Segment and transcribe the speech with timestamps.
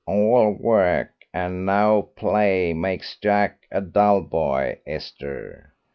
[0.07, 5.73] "'All work and no play makes Jack a dull boy,' Esther.